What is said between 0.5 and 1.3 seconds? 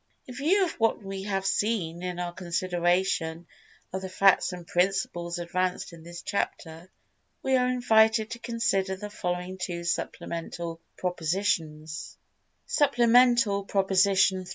of what we